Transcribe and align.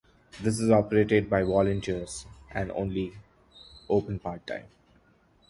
This 0.41 0.59
is 0.59 0.71
operated 0.71 1.29
by 1.29 1.43
volunteers 1.43 2.25
and 2.49 2.71
only 2.71 3.13
open 3.87 4.17
part-time. 4.17 4.65